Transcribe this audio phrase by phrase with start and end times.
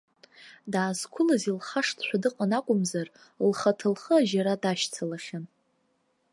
[0.71, 3.07] Даазқәылаз илхашҭшәа дыҟан акәымзар,
[3.49, 5.45] лхаҭа лхы ажьара дашьцылахьан.